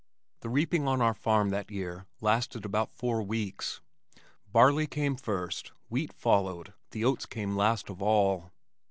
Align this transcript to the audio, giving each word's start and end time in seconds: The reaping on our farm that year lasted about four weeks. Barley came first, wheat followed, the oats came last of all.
The 0.39 0.49
reaping 0.49 0.87
on 0.87 0.99
our 0.99 1.13
farm 1.13 1.49
that 1.49 1.69
year 1.69 2.07
lasted 2.21 2.65
about 2.65 2.89
four 2.89 3.21
weeks. 3.21 3.81
Barley 4.51 4.87
came 4.87 5.15
first, 5.15 5.73
wheat 5.89 6.11
followed, 6.11 6.73
the 6.89 7.05
oats 7.05 7.27
came 7.27 7.55
last 7.55 7.87
of 7.87 8.01
all. 8.01 8.49